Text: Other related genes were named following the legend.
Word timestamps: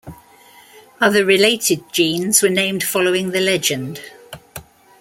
Other 0.99 1.23
related 1.23 1.93
genes 1.93 2.41
were 2.41 2.49
named 2.49 2.83
following 2.83 3.29
the 3.29 3.39
legend. 3.39 4.01